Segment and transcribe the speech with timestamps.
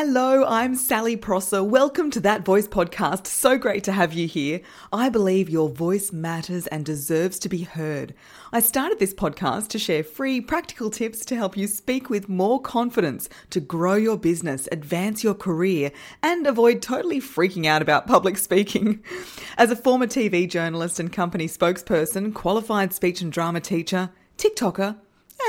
[0.00, 1.64] Hello, I'm Sally Prosser.
[1.64, 3.26] Welcome to That Voice podcast.
[3.26, 4.60] So great to have you here.
[4.92, 8.14] I believe your voice matters and deserves to be heard.
[8.52, 12.62] I started this podcast to share free, practical tips to help you speak with more
[12.62, 15.90] confidence, to grow your business, advance your career,
[16.22, 19.02] and avoid totally freaking out about public speaking.
[19.56, 24.96] As a former TV journalist and company spokesperson, qualified speech and drama teacher, TikToker,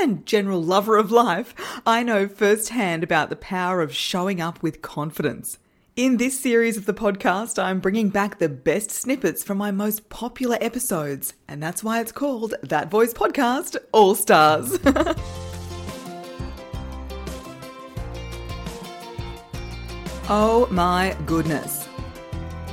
[0.00, 1.54] and general lover of life,
[1.86, 5.58] I know firsthand about the power of showing up with confidence.
[5.96, 10.08] In this series of the podcast, I'm bringing back the best snippets from my most
[10.08, 14.78] popular episodes, and that's why it's called That Voice Podcast All Stars.
[20.30, 21.86] oh my goodness.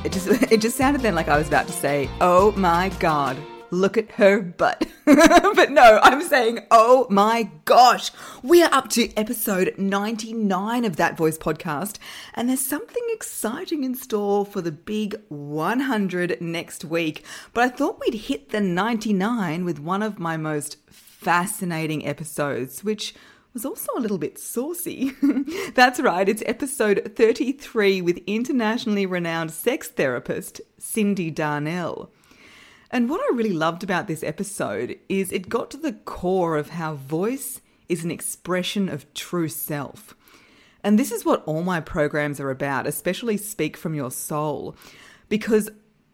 [0.03, 3.35] It just it just sounded then like I was about to say, "Oh my god."
[3.69, 4.87] Look at her butt.
[5.05, 11.17] but no, I'm saying, oh my gosh, we are up to episode 99 of That
[11.17, 11.97] Voice podcast,
[12.33, 17.25] and there's something exciting in store for the big 100 next week.
[17.53, 23.15] But I thought we'd hit the 99 with one of my most fascinating episodes, which
[23.53, 25.11] was also a little bit saucy.
[25.73, 32.11] That's right, it's episode 33 with internationally renowned sex therapist Cyndi Darnell.
[32.89, 36.71] And what I really loved about this episode is it got to the core of
[36.71, 40.15] how voice is an expression of true self.
[40.83, 44.75] And this is what all my programs are about, especially Speak from Your Soul,
[45.27, 45.69] because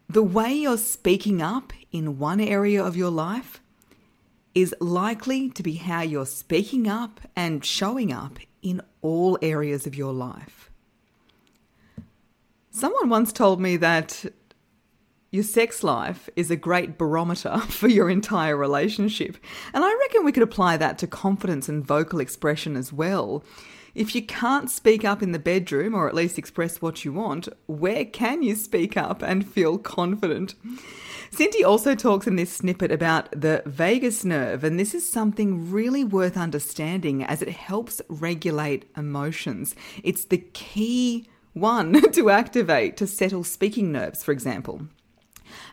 [0.09, 3.61] the way you're speaking up in one area of your life
[4.55, 9.95] is likely to be how you're speaking up and showing up in all areas of
[9.95, 10.69] your life.
[12.71, 14.25] Someone once told me that
[15.33, 19.35] your sex life is a great barometer for your entire relationship.
[19.73, 23.43] And I reckon we could apply that to confidence and vocal expression as well.
[23.95, 27.49] If you can't speak up in the bedroom, or at least express what you want,
[27.65, 30.53] where can you speak up and feel confident?
[31.31, 36.03] Cyndi also talks in this snippet about the vagus nerve, and this is something really
[36.03, 39.75] worth understanding as it helps regulate emotions.
[40.03, 44.87] It's the key one to activate to settle speaking nerves, for example.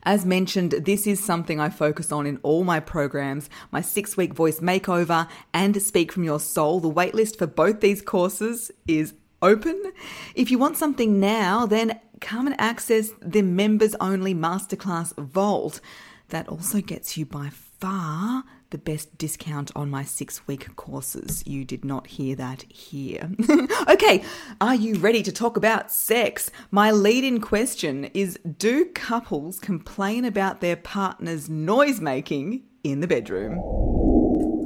[0.02, 4.34] As mentioned, this is something I focus on in all my programs my six week
[4.34, 6.80] voice makeover and Speak from Your Soul.
[6.80, 9.92] The waitlist for both these courses is open.
[10.34, 15.80] If you want something now, then come and access the members only masterclass vault.
[16.28, 21.42] That also gets you by far the best discount on my six week courses.
[21.47, 23.31] You did not hear that here.
[23.88, 24.22] okay,
[24.60, 26.50] are you ready to talk about sex?
[26.70, 33.06] My lead in question is Do couples complain about their partner's noise making in the
[33.06, 33.60] bedroom?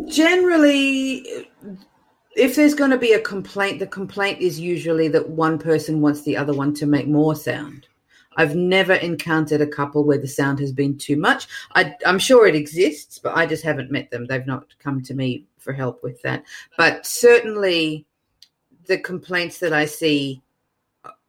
[0.09, 1.48] Generally,
[2.36, 6.22] if there's going to be a complaint, the complaint is usually that one person wants
[6.22, 7.88] the other one to make more sound.
[8.37, 11.47] I've never encountered a couple where the sound has been too much.
[11.75, 14.27] I, am sure it exists, but I just haven't met them.
[14.27, 16.45] They've not come to me for help with that.
[16.77, 18.06] But certainly,
[18.87, 20.43] the complaints that I see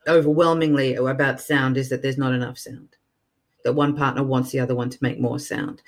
[0.07, 2.89] overwhelmingly about sound is that there's not enough sound.
[3.63, 5.81] That one partner wants the other one to make more sound.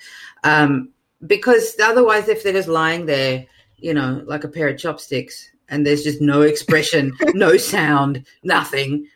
[0.44, 0.90] Um,
[1.26, 3.46] because otherwise, if they're just lying there,
[3.76, 9.06] you know, like a pair of chopsticks, and there's just no expression, no sound, nothing,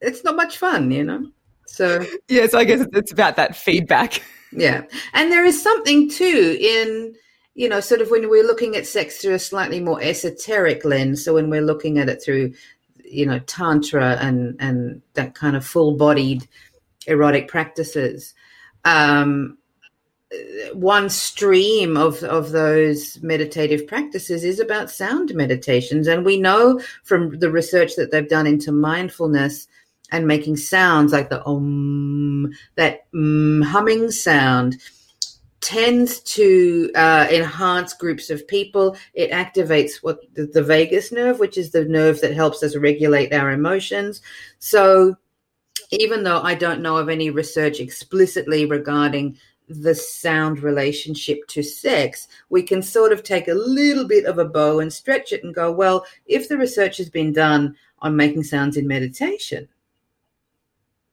[0.00, 1.26] it's not much fun, you know?
[1.66, 4.22] So yes, I guess it's about that feedback.
[4.52, 7.14] Yeah, and there is something too in
[7.54, 11.24] you know sort of when we're looking at sex through a slightly more esoteric lens.
[11.24, 12.52] So when we're looking at it through
[13.04, 16.48] you know tantra and and that kind of full bodied
[17.06, 18.34] erotic practices.
[18.84, 19.58] Um,
[20.72, 26.08] one stream of, of those meditative practices is about sound meditations.
[26.08, 29.68] And we know from the research that they've done into mindfulness
[30.12, 34.76] and making sounds like the um, that um, humming sound
[35.60, 38.96] tends to uh, enhance groups of people.
[39.14, 43.32] It activates what the, the, vagus nerve, which is the nerve that helps us regulate
[43.32, 44.20] our emotions.
[44.60, 45.16] So,
[45.90, 49.38] even though I don't know of any research explicitly regarding
[49.68, 54.44] the sound relationship to sex, we can sort of take a little bit of a
[54.44, 58.44] bow and stretch it and go, well, if the research has been done on making
[58.44, 59.68] sounds in meditation,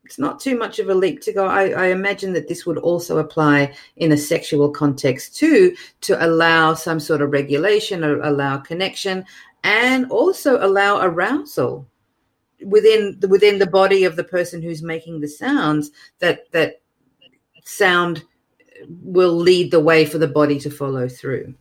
[0.06, 1.46] it's not too much of a leap to go.
[1.46, 6.74] I, I, imagine that this would also apply in a sexual context too, to allow
[6.74, 9.26] some sort of regulation, or allow connection,
[9.64, 11.88] and also allow arousal
[12.66, 15.92] within the, within the body of the person who's making the sounds.
[16.20, 16.82] That that
[17.64, 18.26] sound
[19.02, 21.56] will lead the way for the body to follow through.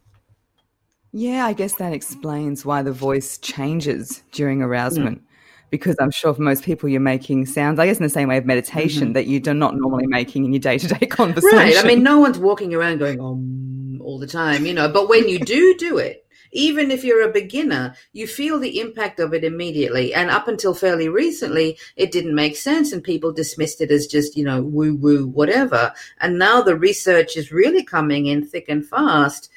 [1.12, 5.21] Yeah, I guess that explains why the voice changes during arousement.
[5.21, 5.27] Mm
[5.73, 8.37] because I'm sure for most people you're making sounds, I guess, in the same way
[8.37, 9.13] of meditation mm-hmm.
[9.15, 11.57] that you're not normally making in your day to day conversation.
[11.59, 11.77] Right.
[11.77, 15.29] I mean, no one's walking around going, um, all the time, you know, but when
[15.29, 19.45] you do do it, even if you're a beginner, you feel the impact of it
[19.45, 20.13] immediately.
[20.13, 24.37] And up until fairly recently, it didn't make sense and people dismissed it as just,
[24.37, 25.95] you know, woo woo, whatever.
[26.21, 29.49] And now the research is really coming in thick and fast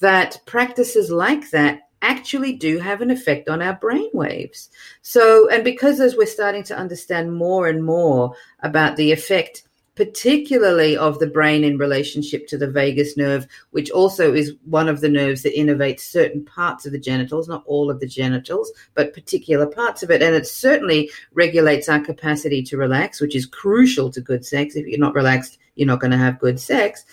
[0.00, 4.68] that practices like that actually do have an effect on our brain waves.
[5.00, 9.62] So, and because as we're starting to understand more and more about the effect,
[9.94, 15.00] particularly of the brain in relationship to the vagus nerve, which also is one of
[15.00, 19.12] the nerves that innervates certain parts of the genitals, not all of the genitals, but
[19.12, 20.22] particular parts of it.
[20.22, 24.76] And it certainly regulates our capacity to relax, which is crucial to good sex.
[24.76, 27.04] If you're not relaxed, you're not going to have good sex.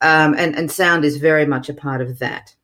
[0.00, 2.54] Um, and, and sound is very much a part of that.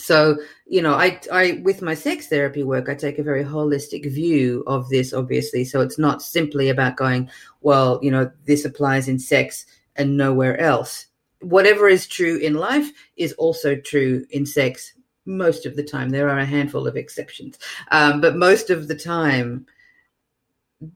[0.00, 4.10] So, you know, I, I, with my sex therapy work, I take a very holistic
[4.10, 5.64] view of this, obviously.
[5.64, 7.30] So it's not simply about going,
[7.60, 9.66] well, you know, this applies in sex
[9.96, 11.06] and nowhere else.
[11.40, 14.94] Whatever is true in life is also true in sex
[15.26, 16.10] most of the time.
[16.10, 17.58] There are a handful of exceptions,
[17.90, 19.66] um, but most of the time,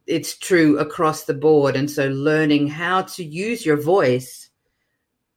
[0.07, 1.77] it's true across the board.
[1.77, 4.51] And so, learning how to use your voice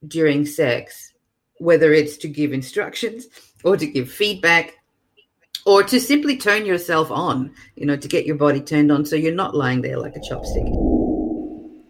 [0.06, 1.12] during sex,
[1.58, 3.26] whether it's to give instructions,
[3.64, 4.74] or to give feedback
[5.68, 9.16] or to simply turn yourself on, you know, to get your body turned on so
[9.16, 10.66] you're not lying there like a chopstick.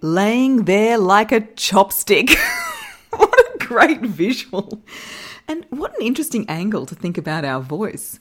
[0.01, 2.37] Laying there like a chopstick.
[3.11, 4.83] what a great visual.
[5.47, 8.19] And what an interesting angle to think about our voice.